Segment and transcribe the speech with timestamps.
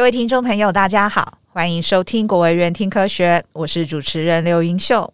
[0.00, 5.12] 各位听众朋友，大家好，欢迎收听国卫院听科学，我是主持人刘云秀。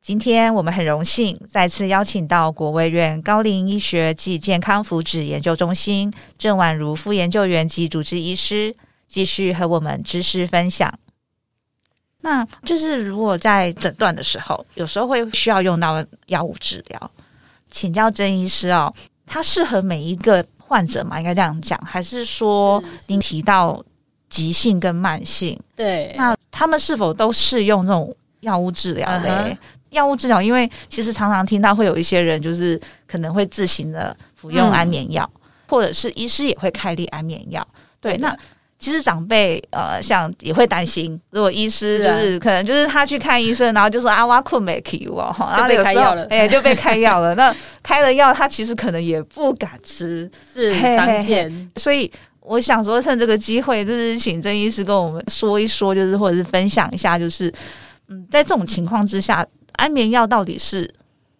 [0.00, 8.72] 今天我们很荣幸再次邀请到国卫院高龄医学暨健康福祉研究中心郑婉如副研究员及主治医师，
[9.08, 10.96] 继续和我们知识分享。
[12.20, 17.10] 那就是如果在诊断的时候，有时候会需要用到药物治疗，
[17.72, 18.94] 请教郑医师哦，
[19.26, 21.18] 它适合每一个患者吗？
[21.18, 23.84] 应该这样讲，还是说您提到？
[24.32, 29.56] 急性跟慢性，对，那他们是否都适用这种药物治疗嘞？Uh huh.
[29.90, 37.66] 药物治疗，因为其实常常听到会有一些人就是可能会自行的服用安眠药，嗯、或者是医师也会开立安眠药。
[38.00, 38.34] 对，对那
[38.78, 47.34] 其实长辈呃，像也会担心，如果医师就是可能就是他去看医生，然后就说啊，我困没起哦，然后就被开药了，哎，就被开药了。
[47.36, 52.10] 那开了药，他其实可能也不敢吃，是常见，所以。
[52.44, 57.52] 我想说，趁这个机会，就是请郑医师跟我们说一说，就是或者是分享一下，就是
[58.08, 60.92] 嗯，在这种情况之下，安眠药到底是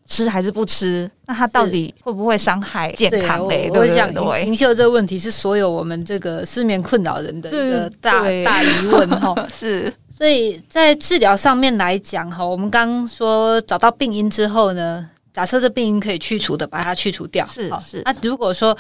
[0.06, 1.10] 吃还是不吃？
[1.26, 3.68] 那它到底会不会伤害健康嘞？
[3.72, 4.12] 我想，
[4.44, 9.34] 云秀这个问题是所有我们这个失眠困扰人的一个大大疑问哈。
[9.52, 17.46] 是，所以在治疗上面来讲哈，我们刚刚说找到病因之后呢，假设这病因可以去除的，把它去除掉。
[17.46, 18.02] 是是。
[18.04, 18.76] 那如果说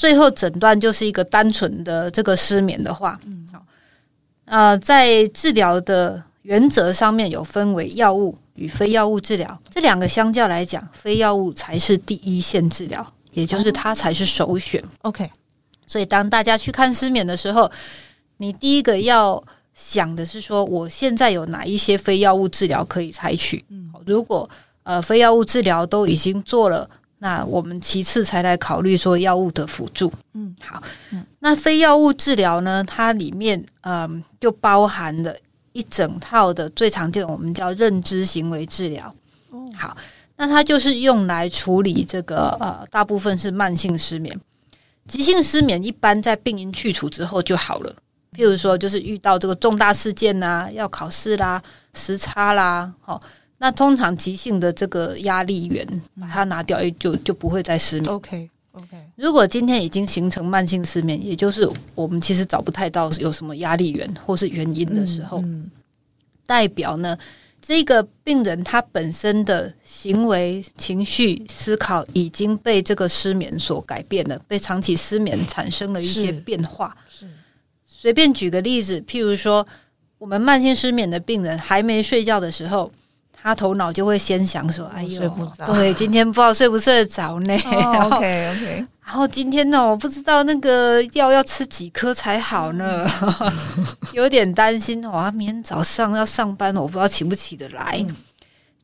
[0.00, 3.62] 最后诊断就是一个单纯的这个失眠的话，嗯，好，
[4.46, 14.82] 呃，在治疗的原则上面有分为药物与非药物治疗，这两个相较来讲，非药物才是第一线治疗，也就是它才是首选。
[15.02, 15.30] OK，
[15.86, 17.70] 所以当大家去看失眠的时候，
[18.38, 23.62] 你第一个要想的是说，我现在有哪一些非药物治疗可以采取？
[23.68, 24.48] 嗯，如果
[24.82, 26.88] 呃非药物治疗都已经做了。
[27.22, 30.10] 那我们其次才来考虑说药物的辅助。
[30.32, 30.82] 嗯，好。
[31.10, 32.82] 嗯，那非药物治疗呢？
[32.84, 35.34] 它里面嗯、呃、就包含了
[35.72, 39.14] 一整套的最常见的，我们叫认知行为治疗。
[39.50, 39.96] 哦，好。
[40.36, 44.40] 那它就是用来处理这个呃，大部分是慢性失眠，
[45.06, 47.94] 急性失眠一般在病因去除之后就好了。
[48.32, 51.62] 譬如说，就是遇到这个重大事件呐、啊，要考试啦、
[51.92, 53.20] 时差啦，好。
[53.62, 55.86] 那通常急性的这个压力源，
[56.18, 58.10] 把它拿掉，就就不会再失眠。
[58.10, 58.96] OK OK。
[59.16, 65.70] 如果今天已经形成慢性失眠，也就是我们其实找不太到有什么压力源或是原因的时候，嗯嗯、
[66.46, 67.18] 代表呢，
[67.60, 76.96] 这个病人他本身的行为、情绪、思考已经被这个失眠所改变了，被长期失眠产生了一些变化。
[77.10, 77.26] 是。
[77.26, 77.32] 是
[77.86, 79.68] 随便举个例子，譬如说，
[80.16, 82.90] 我们慢性失眠的病人还没睡觉的时候。
[83.42, 87.54] 他头脑就会先想说：“哎呦，对，今天不知道睡不睡得着呢。
[87.64, 88.86] Oh, OK OK。
[89.04, 93.04] 然后今天呢，我不知道那个药要吃几颗才好呢，
[94.12, 95.02] 有点担心。
[95.10, 98.04] 哇，明天早上要上班，我不知道起不起得来。
[98.08, 98.14] 嗯、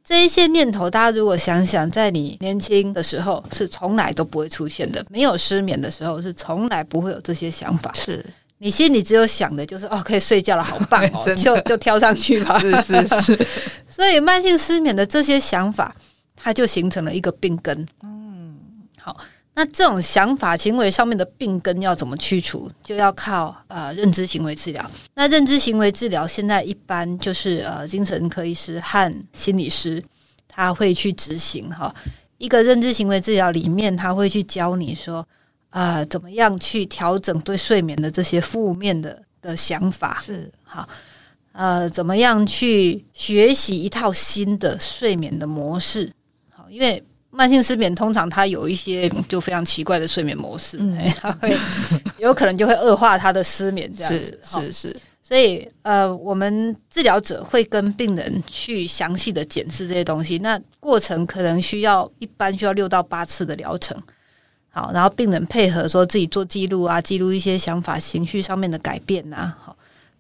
[0.03, 7.93] 这一些念头，大家如果想想，在你年轻的时候是从来都不会出现的，没有失眠的时候是从来不会有这些想法。
[7.95, 8.25] 是。”
[8.59, 12.59] 你心里只有想的就是哦，可以睡觉了，好棒哦， 就就跳上去吧。
[12.59, 13.47] 是是是，
[13.87, 15.95] 所以慢性失眠的这些想法，
[16.35, 17.87] 它就形成了一个病根。
[18.03, 18.57] 嗯，
[18.99, 19.15] 好，
[19.55, 22.71] 那这种想法行为上面的病根要怎么去除？
[22.83, 24.91] 就要靠呃认知行为治疗。
[25.15, 30.03] 那认知行为治疗现在一般就是呃精神科医师和心理师
[30.49, 31.95] 他会去执行哈。
[32.39, 35.27] 一个认知行为治疗里面，他会去教你说。
[35.77, 40.23] 啊、呃，怎么样去调整对睡眠的这些负面的的想法？
[40.25, 40.89] 是好，
[41.53, 46.11] 呃，怎么样去学习一套新的睡眠的模式？
[46.49, 51.55] 好，因为慢性失眠通常它有一些就非常奇怪的睡眠模式，嗯，它会
[52.17, 54.41] 有可能就会恶化他的失眠这样子。
[54.43, 63.95] 是是是，所以呃，我们治疗者会跟病人去详细的检视这些东西，那过程可能需要一般需要六到八次的疗程。
[64.77, 69.75] 好，然后病人配合说自己做记录啊，记录一些想法、情绪上面的改变呐，好，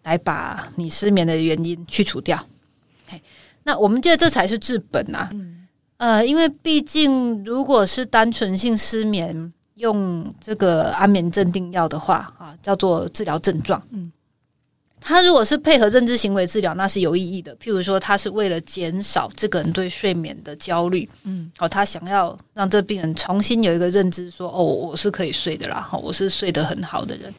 [0.05, 2.43] 来把你失眠的原因去除掉。
[3.07, 3.21] 嘿，
[3.65, 5.29] 那我们觉得这才是治本啊。
[5.33, 5.69] 嗯，
[5.99, 13.83] 呃，因为毕竟如果是单纯性失眠，用这个安眠镇定药的话，啊，叫做治疗症状。
[13.91, 14.11] 嗯。
[15.09, 17.55] 他如果是配合认知行为治疗，那是有意义的。
[17.59, 27.33] 譬如说，他是为了减少这个人对睡眠的焦虑，嗯，好，他想要让这病人重新有一个认知，说，哦，我是可以睡的啦，好，我是睡得很好的人，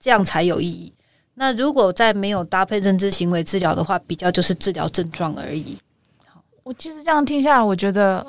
[0.00, 0.92] 这样才有意义。
[1.34, 5.78] 那如果在没有搭配认知行为治疗的话，比较就是治疗症状而已。
[6.26, 8.26] 好，我其实这样听下来，我觉得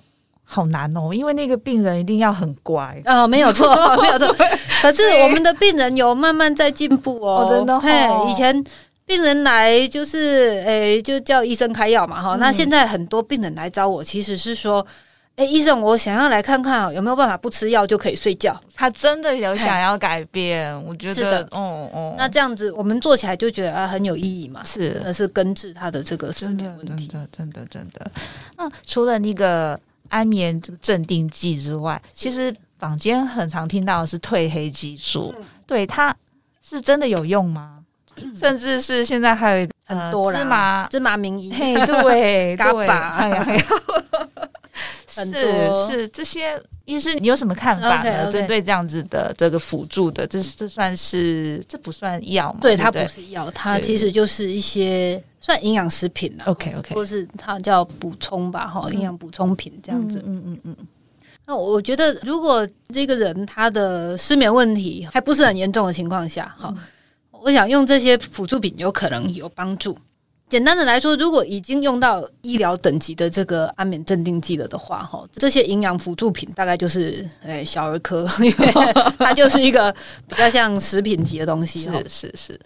[0.55, 3.67] 好难哦，因为那个病人一定要很乖啊、哦，没有错，
[4.01, 4.33] 没有错。
[4.81, 7.77] 可是我们的病人有慢慢在进步哦，真的。
[7.79, 7.91] 嘿，
[8.31, 8.63] 以前
[9.05, 12.39] 病人来就是诶，就叫医生开药嘛，哈、嗯。
[12.39, 14.85] 那现在很多病人来找我，其实是说。
[15.37, 18.57] 哎，医生，我想要来看看有没有办法不吃药就可以睡觉。
[18.73, 22.15] 他真的有想要改变，我觉得，是的，哦哦。
[22.17, 28.09] 那这样子，我们做起来就觉得啊很有意义嘛，是，真的是根治他的这个失眠问题，真的，真的，真的。
[28.55, 29.77] 那除了那个
[30.09, 36.15] 安眠这个镇定剂之外，其实坊间很常听到的是褪黑激素，嗯、对，它
[36.61, 37.83] 是真的有用吗？
[38.17, 43.65] 嗯、甚至是现在还有很多芝麻芝麻名医，嘿，对， 嘎巴，哎呀，哎呀。
[45.15, 45.87] 很多。
[45.89, 48.31] 是，是这些医师，你有什么看法呢？
[48.31, 52.59] 针.对这样子的这个辅助的，这这算是这不算药吗？
[52.61, 56.45] 对，它不是药，它其实就是一些算营养食品了。
[56.45, 60.21] OK OK，或是它叫补充吧，哈，营养补充品这样子。
[60.25, 60.87] 嗯嗯嗯，嗯。
[61.47, 66.83] 那我觉得，如果这个人他的失眠问题还不是很严重的情况下，哈、嗯，
[67.31, 69.97] 我想用这些辅助品有可能有帮助。
[70.47, 78.71] 简单的来说，如果已经用到医疗等级的这个安眠镇定剂了的话，哈，这些营养辅助品大概就是诶、欸、小儿科， 因为
[79.18, 79.92] 它就是一个
[80.27, 81.86] 比较像食品级的东西。
[81.86, 82.59] 是是是，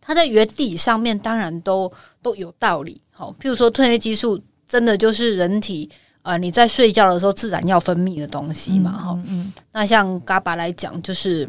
[0.00, 1.92] 它在原理上面当然都
[2.22, 3.00] 都有道理。
[3.10, 5.90] 好，譬如说褪黑激素，真的就是人体
[6.22, 8.92] 呃你在睡觉的时候自然要分泌的东西嘛。
[8.92, 11.46] 哈、嗯那像 GABA 来讲，就是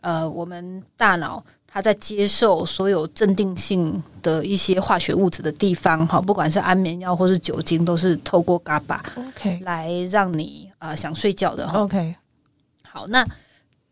[0.00, 1.42] 呃我们大脑。
[1.70, 11.80] 他在接受所有镇定性的一些化学物质的地方，哈，不管是安眠药或是酒精，都是透过 GABA，OK，来让你啊、呃、想睡觉的哈。
[11.80, 12.16] OK，
[12.82, 13.24] 好，那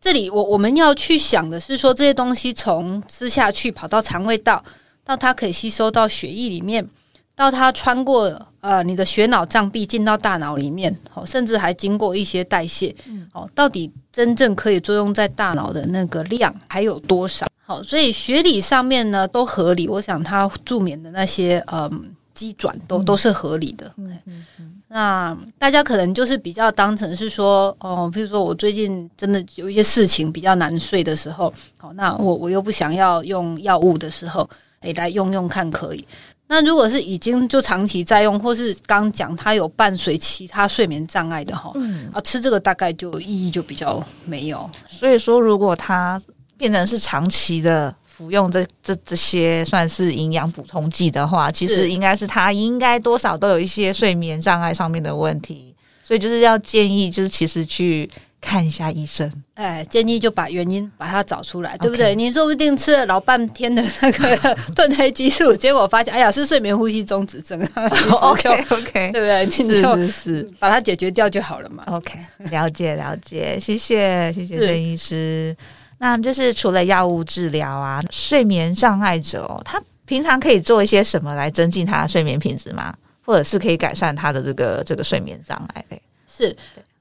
[0.01, 4.65] 这里我我们要去想的是说，这些东西从吃下去跑到肠胃道，
[5.05, 6.89] 到它可以吸收到血液里面，
[7.35, 12.95] 到它穿过呃你的血脑障壁进到大脑里面，好，甚至还经过一些代谢，
[13.31, 17.47] 好，到底真正可以作用在大脑的那个量还有多少？
[17.67, 19.89] 好，所以学理上面呢都合理。
[19.89, 23.93] 我想他助眠的那些嗯机转都、嗯、都是合理的。
[23.97, 24.73] 嗯嗯嗯。
[24.87, 34.49] 那大家可能就是比较当成是说哦，比如说我最近真的有一些事情比较难睡的时候，好，那我我又不想要用药物的时候，
[34.83, 36.07] 诶，来用用看可以。
[36.47, 44.71] 那如果是已经就长期在用，或是刚讲他有伴随其他睡眠障碍的哈，嗯啊，吃这个大概就意义就比较没有。
[44.89, 46.23] 所以说，如果他。
[46.59, 58.09] 变成是长期的服用这这这些算是营养补充剂的话，其实应该是他应该多少都有一些睡眠障碍上面的问题，所以就是要建议就是其实去
[58.41, 59.31] 看一下医生。
[59.55, 64.37] 哎，建议就把原因把它找出来，对不对.你说不定吃了老半天的那个
[64.77, 67.59] 褪黑激素，结果发现哎呀是睡眠呼吸中止症。
[68.23, 69.47] OK OK，对不对？
[69.47, 71.85] 你就是把它解决掉就好了嘛。
[71.87, 72.19] OK，
[72.51, 75.57] 了解了解，谢谢谢谢郑医师。
[75.99, 82.95] 那就是除了药物治疗啊，睡眠障碍者哦，他平常可以做一些什么来增进他的睡眠品质吗？
[83.25, 85.85] 或者是可以改善他的这个这个睡眠障碍？
[86.29, 86.55] 是，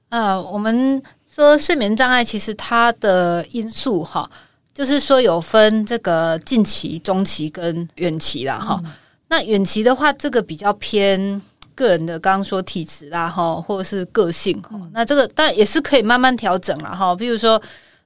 [0.09, 0.99] 呃，我们
[1.29, 4.27] 说睡眠障碍其实它的因素哈，
[4.73, 8.81] 就是说有分这个近期、中期跟远期啦哈。
[8.85, 8.91] 嗯、
[9.27, 11.41] 那远期的话，这个比较偏
[11.75, 14.69] 个人的，刚刚说体质啦哈，或者是个性哈。
[14.71, 17.61] 嗯、那这个但也是可以慢慢调整了哈，比如说。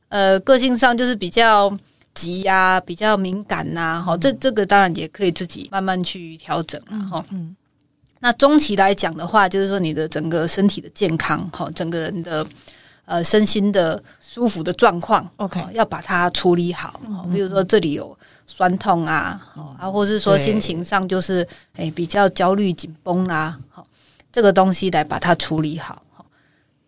[0.10, 1.76] 呃，个性上就是比较
[2.14, 7.26] 急呀、啊，比较敏感呐、啊，好、嗯，这这个当然也可以自己慢慢去调整了哈。
[7.30, 7.56] 嗯，
[8.20, 12.46] 那中期来讲的话，就是说你的整个身体的健康，哈，整个人的
[13.06, 17.00] 呃身心的舒服的状况，OK，要把它处理好。
[17.32, 23.86] 比如说这里有酸痛啊，啊、嗯，或是说心情上就是诶比较焦虑紧绷啦，好，
[24.34, 26.02] 这个东西来把它处理好。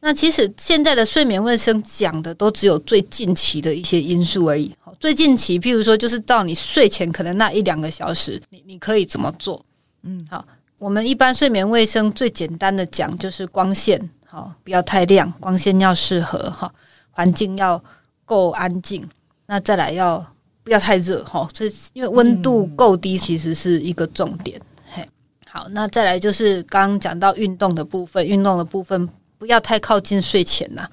[0.03, 4.75] 那其实现在的睡眠卫生讲的都只有最近期的一些因素而已。
[4.79, 9.63] 好，最近期，譬如说，就是到你睡前可能那一两个小时，你你可以怎么做？
[10.01, 10.43] 嗯，好，
[10.79, 16.73] 我们一般睡眠卫生最简单的讲就是光线，好，不要太亮，光线要适合哈，
[17.11, 17.81] 环境要
[18.25, 19.07] 够安静。
[19.45, 20.25] 那再来要
[20.63, 21.23] 不要太热？
[21.25, 24.59] 哈，这因为温度够低，其实是一个重点。
[24.87, 25.07] 嘿，
[25.47, 29.07] 好，那再来就是刚刚讲到运动的部分，运动的部分。
[29.41, 30.87] 不要太靠近睡前呐，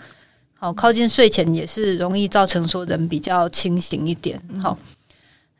[0.54, 4.40] 好，靠近睡前也是容易造成说人比较清醒一点。
[4.62, 4.78] 好，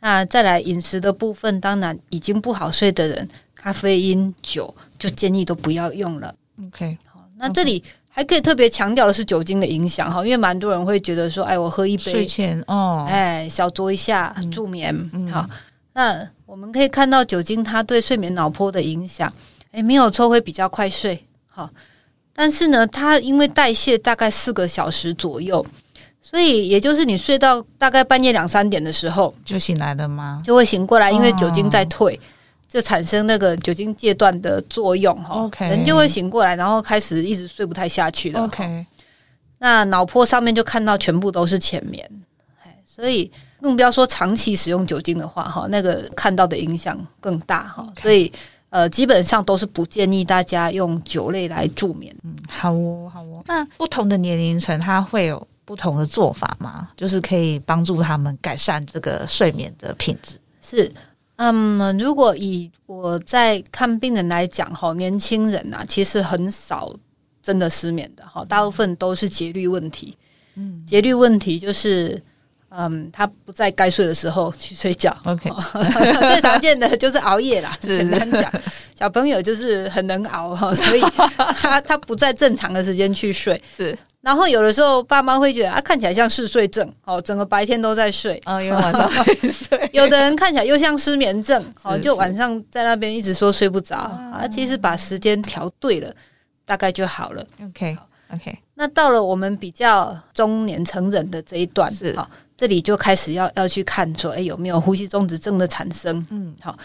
[0.01, 6.35] 那再来饮食的部分，当然已经不好睡的人，咖啡因、酒就建议都不要用了。
[6.67, 15.11] OK，好，那这里还可以特别强调的是酒精的影响哈，因为蛮多人会觉得说，哎，我喝一杯睡前哦，哎，小酌一下助眠。
[15.31, 15.47] 好，
[15.93, 19.31] 那我们可以看到酒精它对睡眠脑波的影响，
[19.73, 21.27] 哎，没有错，会比较快睡。
[21.49, 21.69] 好。
[22.41, 25.67] 但是呢，它因为代谢大概四个小时左右，
[26.23, 30.41] 所以也就是你睡到大概半夜两三点的时候就醒来了吗？
[30.45, 32.23] 就会醒过来，因为酒精在退，哦、
[32.69, 35.47] 就产生那个酒精戒断的作用哈。
[35.47, 38.45] OK，人就会醒过来，然后开始一直睡不太下去了。
[38.45, 38.87] OK，
[39.59, 42.09] 那脑波上面就看到全部都是浅眠，
[42.87, 43.29] 所以
[43.61, 47.85] 更不要说长期使用酒精的话哈，那个看到的影响更大哈。
[48.01, 48.33] 所以。
[48.71, 52.15] 呃，基本上都是不建议大家用酒类来助眠。
[52.23, 53.43] 嗯，好哦，好哦。
[53.47, 56.91] 那不同的年龄层，它会有不同的做法吗？
[56.97, 60.39] 就是可以帮助他们改善这个睡眠的品质。
[60.61, 60.93] 是，
[61.37, 66.93] 嗯，如果以我在看病人来讲，哈，年轻人啊，其实很少
[67.43, 70.17] 真的失眠的，哈，大部分都是节律问题。
[70.57, 72.23] 嗯，节律问题就是。
[72.71, 75.17] 嗯，他不在该睡的时候去睡觉。
[75.25, 75.51] OK，
[76.29, 77.77] 最常见的就是熬夜啦。
[77.81, 78.53] 简单讲，
[78.95, 81.01] 小朋友就是很能熬哈， 所以
[81.57, 83.61] 他他不在正常的时间去睡。
[83.75, 88.39] 是，然后有的时候爸妈会觉得啊，看起来像嗜睡症哦，整个白天都在睡。
[88.45, 89.11] 啊，因为晚上
[89.51, 89.91] 睡。
[89.95, 94.47] 有的人看起来又像失眠症哦，就晚上在那边一直说睡不着啊。
[94.47, 96.13] 其实把时间调对了，
[96.67, 97.43] 大概就好了。
[97.65, 97.97] OK
[98.35, 102.29] OK，那到了我们比较中年成人的这一段是好。
[102.59, 106.27] 这里就开始要要去看说，哎，有没有呼吸中止症的产生？
[106.29, 106.77] 嗯，好，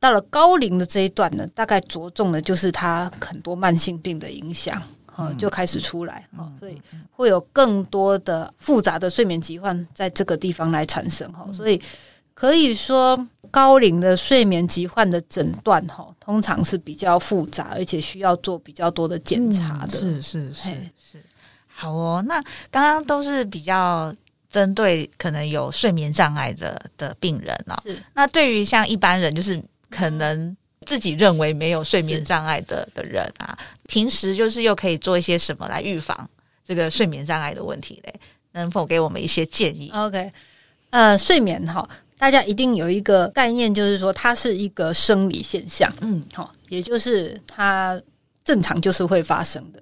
[0.00, 4.76] 到了高龄的这一段呢，大概着重的就是它很多慢性病的影响，
[5.06, 6.76] 哈、嗯，就开始出来，哈、嗯，所以
[7.12, 11.80] 会有更多的复杂的睡眠疾患在这个地方来产生，哈、嗯，所以
[12.34, 20.70] 可以说高龄的睡眠疾患的诊断，哈，通常是比较复杂，而且需要做比较多的检查的，嗯、是是是
[21.12, 21.24] 是，
[21.68, 24.12] 好哦，那刚刚都是比较。
[24.52, 30.54] 针对可能有睡眠障碍的的病人啊、哦，是那对于像一般人，就是可能
[30.86, 36.28] 自己认为没有睡眠障碍的的人啊，平时就是又可以做一些什么来预防
[36.62, 38.14] 这个睡眠障碍的问题嘞？
[38.52, 40.30] 能否给我们一些建议？OK，
[40.90, 47.98] 呃，睡眠哈，大家一定有一个概念，就是说它是一个生理现象，嗯，好，也就是它
[48.44, 49.81] 正常就是会发生的。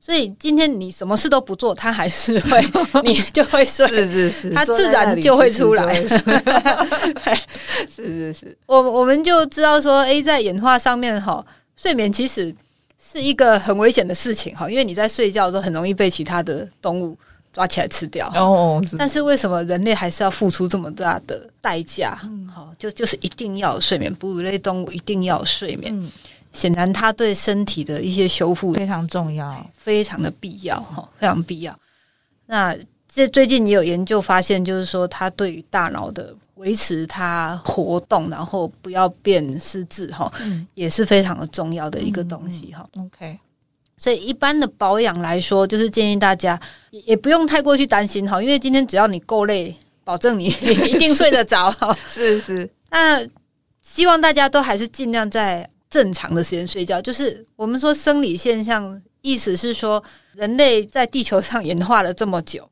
[0.00, 2.60] 所以今天你什么事都不做，它还是会，
[3.02, 5.94] 你就会睡，是是是，他自然就会出来，
[7.88, 8.56] 是是是。
[8.66, 11.44] 我我们就知道说，A 在演化上面哈，
[11.76, 12.54] 睡眠其实
[13.02, 17.16] 是一个很危险的事情哈，因为你在睡觉的时候很容易被其他的动物
[17.52, 18.82] 抓起来吃掉哦。
[18.98, 22.18] 但是为什么人类还是要付出这么大的代价？
[22.52, 25.92] 好，就就是一定要有睡眠，哺乳类动物一定要有睡眠。
[25.96, 26.10] 嗯
[26.56, 31.78] 显然，它对身体的一些修复非常重要，非常的必要哈，非常必要。
[32.46, 32.74] 那
[33.06, 40.32] 这最近也有研究发现，就是说，它对于大脑的维持它活动，然后不要变失智哈，
[40.72, 42.88] 也是非常的重要的一个东西哈。
[42.96, 43.38] OK，
[43.98, 46.58] 所以一般的保养来说，就是建议大家
[46.90, 50.46] 也不用太过去担心哈，因为今天只要你够累，保证你
[50.90, 51.94] 一定睡得着哈。
[52.08, 53.22] 是是，那
[53.82, 55.68] 希望大家都还是尽量在。
[55.96, 62.68] 正常的时间睡觉，就是我们说生理现象，意思是说人类在地球上演化了这么久，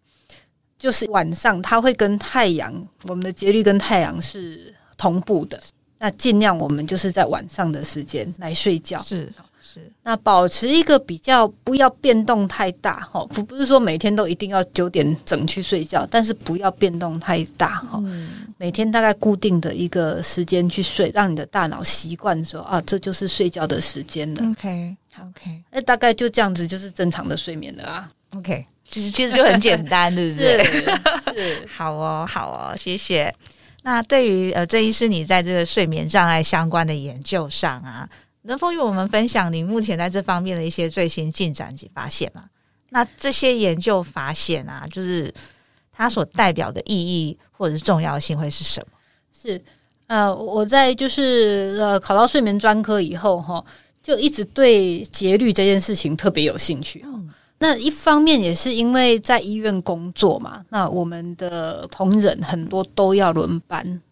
[0.78, 5.59] 就是晚上它会跟太阳，我们的节律跟太阳是同步的。
[5.99, 9.02] 那尽量我们就是在晚上的时间来睡觉。
[9.02, 9.33] 是。
[9.75, 18.00] 是，那保持一个比较不要变动太大哈，不不是说每天都一定要九点整去睡觉，但是不要变动太大哈。
[18.04, 24.49] 嗯、每天大概固定的一个时间去睡，让你的大脑习惯说啊，这就是睡觉的时间了。
[24.50, 28.09] OK OK，那大概就这样子，就是正常的睡眠了啊。
[28.37, 30.64] OK，其实其实就很简单，对不对？
[31.35, 33.35] 是，是 好哦，好哦，谢谢。
[33.83, 38.09] 那对于呃，郑医师你在这个睡眠障碍相关的研究上啊。
[38.45, 42.45] 能否与我们分享您目前在这方面的一些最新进展及发现吗？
[42.91, 45.33] 那这些研究发现啊，就是
[45.93, 48.87] 它所代表的意义或者是重要性会是什么？
[49.33, 49.61] 是
[50.07, 53.65] 呃，我在就是呃考到睡眠专科以后哈，
[54.03, 57.03] 就一直对节律这件事情特别有兴趣。
[57.07, 64.03] 嗯，那一方面也是因为在医院工作嘛，那我们的同仁很多都要轮班，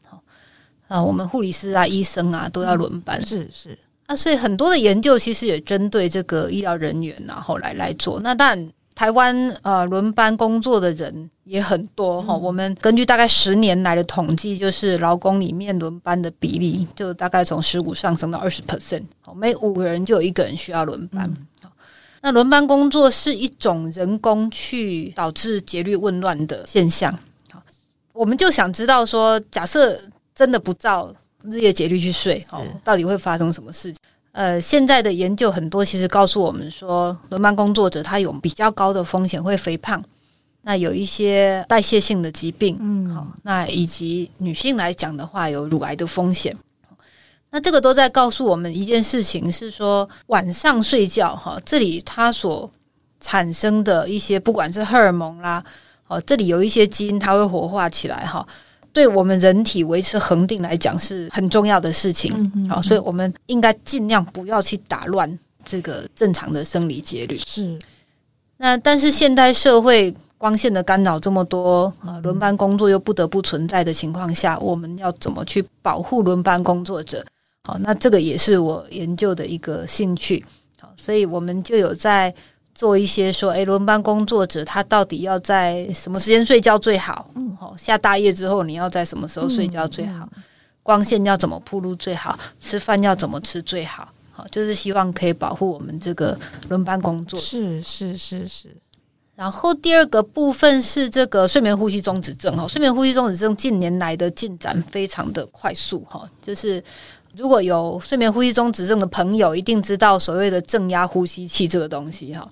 [0.88, 3.78] 啊，我们护理师啊、医生啊都要轮班，嗯、是是。
[4.12, 8.20] 那所以很多的研究其实也针对这个医疗人员然后来来做。
[8.20, 12.36] 那当然，台湾呃轮班工作的人也很多哈。
[12.36, 19.02] 我们根据大概十年来的统计，就是劳工里面轮班的比例就大概从十五上升到二十 percent。
[19.34, 21.34] 每五个人就有一个人需要轮班。
[22.20, 27.18] 那轮班工作是一种人工去导致节律紊乱的现象。
[28.12, 29.98] 我们就想知道说，假设
[30.34, 31.10] 真的不照
[31.44, 33.98] 日夜节律去睡，哦，到底会发生什么事情？
[34.32, 40.02] 呃，现在的研究很多，其实告诉我们说，轮班工作者他有比较高的风险会肥胖，
[40.62, 46.56] 那有一些代谢性的疾病，嗯，好，那以及女性来讲的话，有乳癌的风险。
[47.50, 52.70] 那这个都在告诉我们一件事情，是说晚上睡觉哈，这里它所
[53.20, 55.62] 产生的一些，不管是荷尔蒙啦，
[56.06, 58.46] 哦，这里有一些基因它会活化起来哈。
[58.92, 67.38] 对我们人体维持恒定来讲是很重要的事情，嗯嗯嗯，好，所以我们应该尽量不要去打乱这个正常的生理节律。
[67.38, 67.78] 是，
[68.58, 77.24] 那但是现代社会光线的干扰这么多，呃，轮班工作又不得不存在的情况下，我们要怎么去保护轮班工作者？
[77.64, 80.44] 好，那这个也是我研究的一个兴趣。
[80.80, 82.34] 好，所以我们就有在。
[82.74, 87.28] 做一些说，诶，轮班工作者他到底要在什么时间睡觉最好？
[87.76, 90.28] 下大夜之后你要在什么时候睡觉最好？
[90.36, 90.42] 嗯、
[90.82, 92.38] 光线要怎么铺路最好？
[92.60, 94.08] 吃饭要怎么吃最好？
[94.30, 96.38] 好，就是希望可以保护我们这个
[96.68, 97.38] 轮班工作。
[97.38, 98.76] 是是是是。
[99.34, 106.82] 然后第二个部分是这个睡眠呼吸中止症哈，睡眠呼吸中止症近年来的进展非常的快速哈，就是
[107.34, 112.48] 如果有睡眠呼吸中止症的朋友，一定知道所谓的正压呼吸器这个东西哈。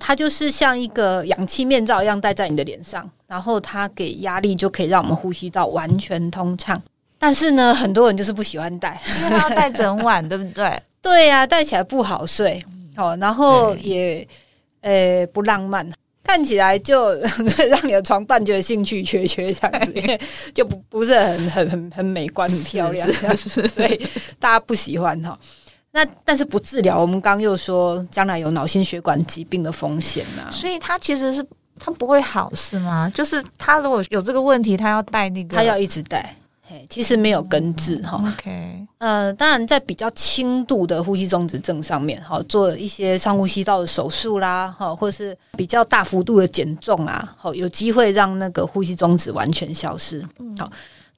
[0.00, 6.82] 它就是像一个氧气面罩一样戴在你的脸上，然后它给压力就可以让我们呼吸道完全通畅。
[7.18, 10.82] 但是呢，很多人就是不喜欢戴，因为要戴整晚，对不对？
[11.02, 12.64] 对呀、啊，戴起来不好睡
[12.96, 14.26] 哦，然后也
[14.80, 15.86] 呃、欸、不浪漫，
[16.24, 17.12] 看起来就
[17.68, 20.20] 让你的床伴觉得兴趣缺缺这样子，因 为
[20.54, 24.00] 就不不是很很很很美观、很漂亮这样子，所以
[24.38, 25.38] 大家不喜欢哈。
[25.92, 31.44] 那但是不治疗，我们刚又说将来有脑心血管疾病的风险呐、啊，所以他其实是
[31.78, 33.10] 他不会好是吗？
[33.12, 38.22] 就是他如果有这个问题，他要带那个，他要一直带，嘿，其实没有根治哈。
[38.24, 50.24] OK，呃，当然在比较轻度的呼吸中止症上面，哈，做一些上呼吸道的手术啦，哈，或者是比较大幅度的减重啊，好，有机会让那个呼吸中止完全消失，
[50.56, 50.70] 好。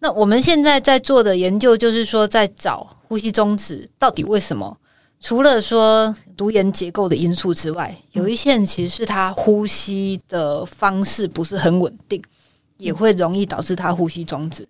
[0.03, 4.77] 那我们现在在做的研究，就是说在找呼吸中止到底为什么？
[5.21, 12.21] 除了说颅颜结构的因素之外，有一些人其实是他呼吸的方式不是很稳定，
[12.79, 14.67] 也会容易导致他呼吸中止。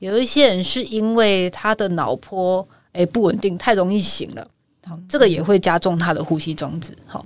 [0.00, 4.44] 有一些人是因为他的脑波诶不稳定，太容易醒了，
[4.84, 6.92] 好，这个也会加重他的呼吸中止。
[7.06, 7.24] 好。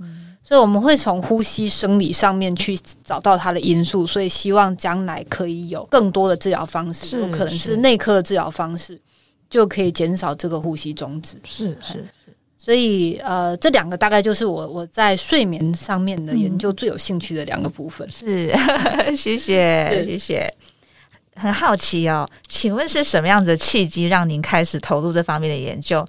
[0.49, 8.99] 所以我们会从呼吸生理上面去找到它的因素，所以希望将来可以有更多的治疗方式，有可能是内科的治疗方式，
[9.47, 11.39] 就可以减少这个呼吸中止。
[11.43, 12.05] 是是是。
[12.57, 18.09] 所以呃，这两个大概就是我我在睡眠上面的研究最有兴趣的两个部分。
[18.25, 18.49] 嗯、
[19.15, 20.51] 是，谢谢谢谢。
[21.35, 26.03] 很好奇哦，请问是什么样子的契机让您开始投入这方面的研究？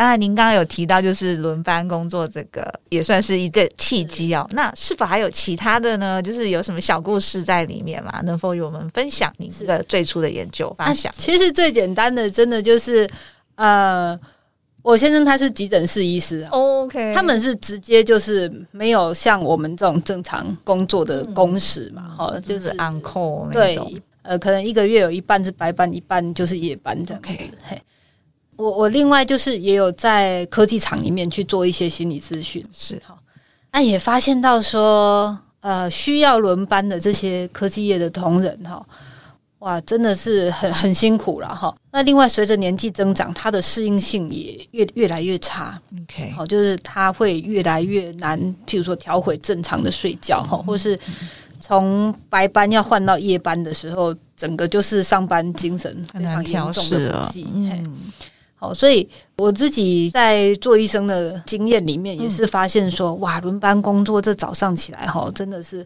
[0.00, 4.48] 当然，您刚刚有提到，就是轮班工作这个也算是一个契机哦。
[4.50, 6.22] 那是否还有其他的呢？
[6.22, 8.22] 就是有什么小故事在里面吗？
[8.24, 11.12] 能否与我们分享您这个最初的研究发想？
[11.12, 13.06] 啊，其实最简单的，真的就是
[13.56, 14.18] 呃，
[14.80, 23.78] 我先生他是急诊室医师，OK，他们是直接就是没有像我们这种正常工作的工时嘛，哈、嗯，就是 on call 对，
[24.22, 27.82] 呃，可能一个月有一半是白班，一半就是夜班这样子，OK，嘿。
[28.60, 33.18] 我我另外就是也有在科技厂里面去做一些心理咨询，是好，
[33.72, 38.84] 那也发现到说，呃，需要轮班的这些科技业的同仁哈，
[39.60, 41.74] 哇，真的是很很辛苦了哈。
[41.90, 50.98] 那另外随着年纪增长，他的适应性也越越来越差，OK，好，就是他会越来越难，譬如说调回正常的睡觉哈，或是
[51.60, 57.96] 从白班要换到夜班的时候，整个就是上班精神非常严重的不济，嗯。
[58.60, 65.82] 好，所以我自己在做医生的经验里面，也是发现说，嗯、哇，轮班工作这早上起来哈，真的是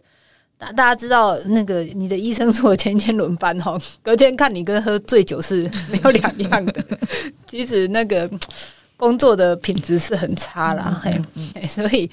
[0.57, 6.85] 大大家知道那个你的医生如果前一天轮班哈，隔天看你跟喝醉酒是没有两样的，
[7.47, 8.29] 其实那个
[8.97, 11.01] 工作的品质是很差啦。
[11.01, 12.11] 嘿、所以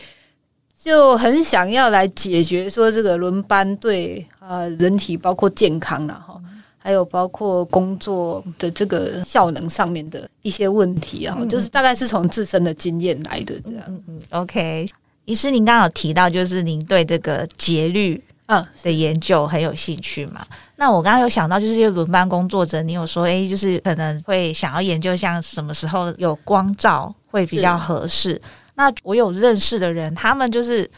[0.81, 6.41] 就很想要来解决说这个轮班对呃人体包括健康了哈。
[6.83, 13.85] 还有包括工作的这个效能上面的一些问题啊，就是大概是从自身的经验来的这样。
[13.87, 14.89] 嗯嗯，OK，
[15.25, 20.45] 医师，您刚刚有提到，就是您对这个节律嗯的研究很有兴趣嘛？
[20.75, 28.43] 那我刚刚有想到，就是这些轮班工作者，你有说，哎，就是可能会想要研究像什么时候有光照会比较合适。
[28.75, 30.91] 那我有认识的人，他们就是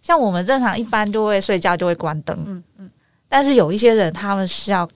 [0.00, 2.90] 像我们正常一般就会睡觉就会关灯，嗯嗯，
[3.28, 4.88] 但是有一些人他们是要。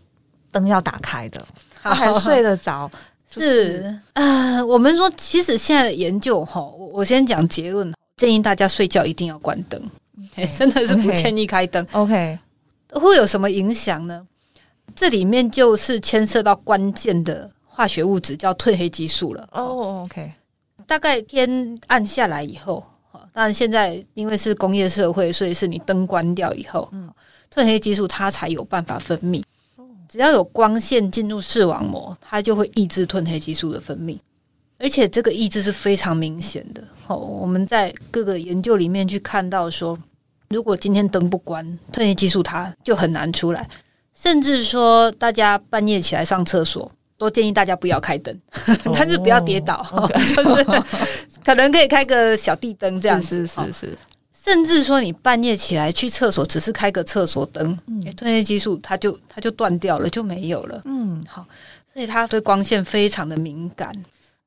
[0.52, 1.44] 灯要打开的，
[1.82, 2.90] 他还睡得着，
[3.30, 3.98] 是。
[4.14, 9.80] 啊、呃，我们说其实现在的研究哈，我我先讲结论，建议大家睡觉一定要关灯
[10.34, 11.86] ，okay, 真的是不建议开灯。
[11.92, 12.38] OK，
[12.92, 14.26] 会有什么影响呢？
[14.94, 19.46] 这里面就是牵涉到关键的化学物质，叫褪黑激素了。
[19.52, 20.32] 哦、oh,，OK，
[20.86, 22.82] 大概天暗下来以后，
[23.34, 27.12] 当然现在因为是工业社会，所以是你灯关掉以后，嗯，
[27.54, 29.42] 褪黑激素它才有办法分泌。
[30.08, 34.18] 只要有光线进入视网膜，它就会抑制褪黑激素的分泌，
[34.78, 36.82] 而且这个抑制是非常明显的。
[37.06, 39.98] 哦，我们在各个研究里面去看到说，
[40.48, 43.68] 如果今天灯不关，褪黑激素它就很难出来。
[44.14, 48.34] 甚至说，大家半夜起来上厕所，都建议大家不要开灯，
[48.94, 50.10] 但是不要跌倒，oh.
[50.34, 50.64] 就是
[51.44, 53.46] 可能可以开个小地灯这样子。
[53.46, 53.98] 是 是是，是。
[54.46, 60.80] 甚至说，你半夜起来去厕所，只是开个厕所灯，褪、嗯、黑激素它就它就断掉了，就没有了。
[60.84, 61.44] 嗯，好，
[61.92, 63.92] 所以它对光线非常的敏感。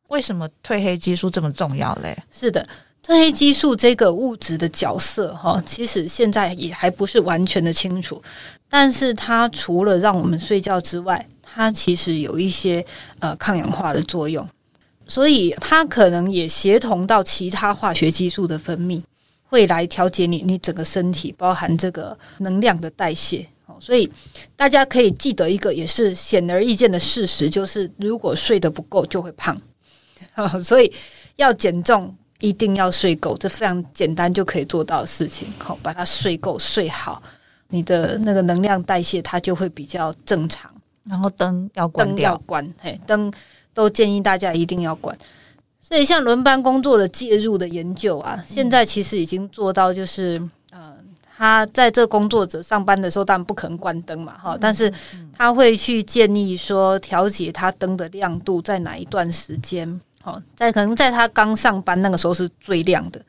[0.07, 2.17] 为什么褪黑激素这么重要嘞？
[2.31, 2.65] 是的，
[3.05, 8.23] 褪黑激素这个物质的角色，哈，其实现在也还不是完全的清楚。
[8.69, 12.85] 但是它除了让我们睡觉之外，它其实有一些
[13.19, 14.47] 呃抗氧化的作用，
[15.05, 19.03] 所以它可能也协同到其他化学激素的分泌。
[19.49, 23.45] 会来调节你你整个身体，包含这个能量的代谢。
[23.81, 24.11] 所以
[24.55, 29.59] 大家可以记得一个也是显而易见的事实，就是如果睡得不够就会胖。
[30.63, 30.91] 所以
[31.37, 35.47] 要减重一定要睡够，这非常简单就可以做到的事情。
[35.57, 37.21] 好，把它睡够睡好，
[37.69, 40.69] 你的那个能量代谢它就会比较正常。
[41.05, 43.31] 然后灯要关，灯要关，嘿，灯
[43.73, 45.17] 都建议大家一定要关。
[45.81, 50.39] 所以，像轮班工作的介入的研究啊，现在其实已经做到，就是
[50.71, 50.93] 呃，
[51.35, 54.93] 他在这工作者上班的时候，当然不可能关灯嘛，哈，但是
[55.33, 63.19] 他会去建议说，调节他灯的亮度在哪一段时间，好，在可能在他刚上班那个时候是最亮的，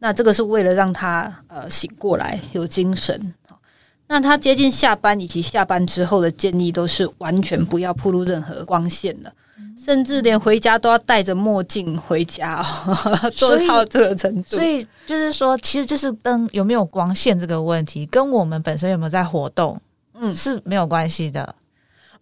[0.00, 3.60] 那这个是为了让他呃醒过来有精神，好，
[4.08, 9.32] 那他接近下班以及下班之后的建议都是完全不要铺入任何光线了。
[9.78, 14.56] 甚至连回家都要戴着墨镜回家哦， 做到这个程度。
[14.56, 19.80] 所以就是说，其实就是灯有没有光线这个问题，跟我们本身有没有在活动，
[20.14, 21.54] 嗯，是没有关系的。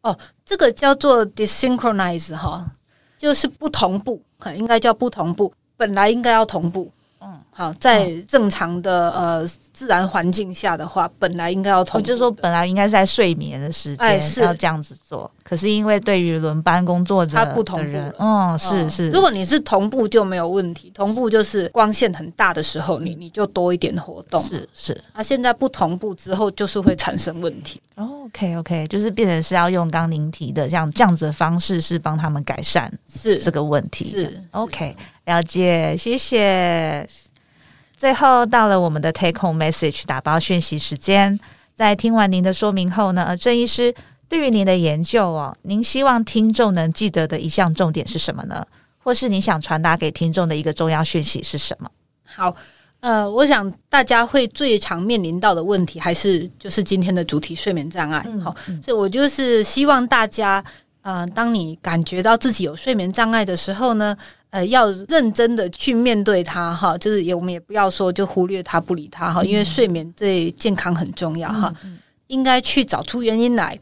[0.00, 2.66] 哦，这个叫做 desynchronize 哈，
[3.18, 4.22] 就是不同步，
[4.56, 6.90] 应该叫不同步，本来应该要同步。
[7.50, 15.30] 好，在正常的呃自然环境下的话，本来应该要同步，就是说本来应该是在睡眠的时间，哎，是要这样子做。
[15.44, 19.10] 可是因为对于轮班工作者，他不同步，嗯，是是。
[19.10, 24.98] 如果你是同步就没有问题，同步就是光线很大的时候，你你就多一点活动，是是。
[25.12, 27.80] 啊，现在不同步之后，就是会产生问题。
[27.96, 34.08] OK OK，就是变成是要用刚您提的像这样子的方式，是帮他们改善是这个问题。
[34.08, 34.96] 是，是 OK，
[35.30, 37.08] 了解，谢谢。
[37.96, 41.38] 最后到了我们的 Take Home Message 打包讯息时间，
[41.76, 43.94] 在听完您的说明后呢，郑医师
[44.28, 48.66] 对于您的研究哦，您希望听众能记得的一项重点是什么呢？
[49.04, 51.88] 或是你想传达给听众的一个重要讯息是什么？
[52.24, 52.52] 好，
[52.98, 58.24] 呃，我想大家会最常面临到的问题，还是就是今天的主题——睡眠障碍。
[58.26, 60.64] 嗯、好，所以我就是希望大家，
[61.02, 64.16] 呃，当你感觉到自己有睡眠障碍的时候呢。
[64.50, 71.72] 呃，要认真的去面对它哈，就是也我们也不要说就忽略它不理它哈，因为睡眠对健康很重要哈，
[72.26, 73.78] 应该去找出原因来，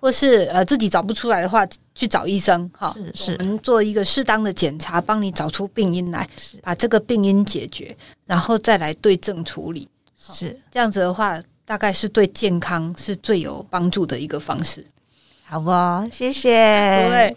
[0.00, 6.26] 或是呃自己找不出来的话，去找医生哈，是是，我们做一个适当的检查，帮你找出病因来，
[6.62, 9.86] 把这个病因解决，然后再来对症处理，
[10.18, 10.58] 是。
[10.70, 14.82] 这样子的话，大概是对健康是最有帮助的一个方式，
[15.44, 16.08] 好不好？
[16.10, 16.32] 谢。
[16.32, 16.50] 谢，
[17.08, 17.36] 对。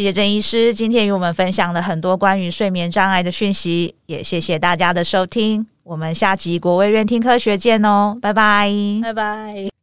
[0.00, 5.66] 谢谢郑医师，今天与我们分享了很多关于睡眠障碍的讯息，也谢谢大家的收听。
[5.82, 9.79] 我们下集国卫院听科学见哦，拜拜，拜拜。